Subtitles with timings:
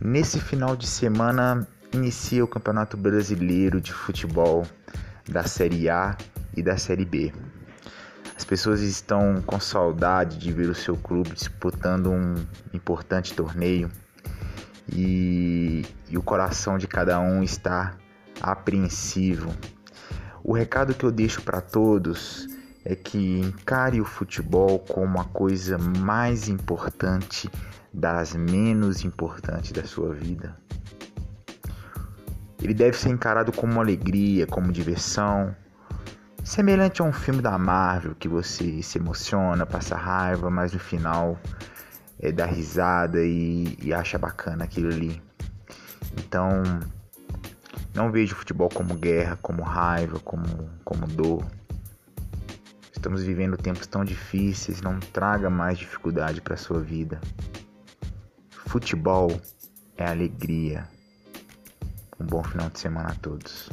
[0.00, 4.66] Nesse final de semana inicia o Campeonato Brasileiro de Futebol
[5.28, 6.16] da Série A
[6.56, 7.32] e da Série B.
[8.36, 12.34] As pessoas estão com saudade de ver o seu clube disputando um
[12.72, 13.90] importante torneio
[14.92, 17.96] e, e o coração de cada um está
[18.40, 19.54] apreensivo.
[20.42, 22.48] O recado que eu deixo para todos
[22.84, 27.50] é que encare o futebol como a coisa mais importante
[27.92, 30.56] das menos importantes da sua vida.
[32.62, 35.54] Ele deve ser encarado como alegria, como diversão,
[36.42, 41.38] semelhante a um filme da Marvel que você se emociona, passa raiva, mas no final
[42.18, 45.22] é, dá risada e, e acha bacana aquilo ali.
[46.18, 46.62] Então,
[47.94, 51.44] não vejo o futebol como guerra, como raiva, como, como dor.
[53.04, 57.20] Estamos vivendo tempos tão difíceis, não traga mais dificuldade para sua vida.
[58.50, 59.38] Futebol
[59.94, 60.88] é alegria.
[62.18, 63.68] Um bom final de semana a todos.